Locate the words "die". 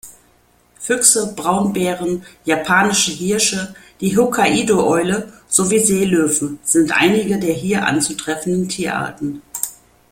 3.99-4.17